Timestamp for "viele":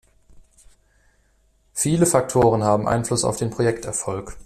1.73-2.07